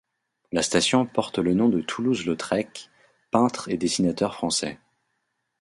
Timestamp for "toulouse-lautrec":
1.79-2.89